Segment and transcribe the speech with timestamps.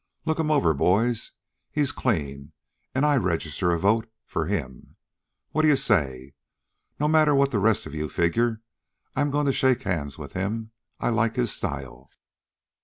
[0.25, 1.33] Look him over, boys.
[1.69, 2.53] He's clean,
[2.95, 4.95] and I register a vote for him.
[5.51, 6.33] What d'you say?
[6.99, 8.61] No matter what the rest of you figure,
[9.15, 10.71] I'm going to shake hands with him.
[10.99, 12.09] I like his style!"